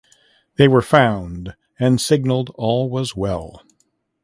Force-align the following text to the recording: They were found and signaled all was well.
They 0.57 0.67
were 0.67 0.81
found 0.81 1.55
and 1.79 2.01
signaled 2.01 2.49
all 2.57 2.89
was 2.89 3.15
well. 3.15 3.61